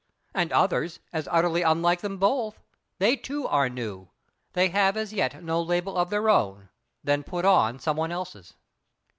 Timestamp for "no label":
5.43-5.95